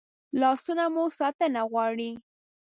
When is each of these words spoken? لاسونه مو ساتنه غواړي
لاسونه 0.39 0.83
مو 0.93 1.03
ساتنه 1.19 1.61
غواړي 1.71 2.11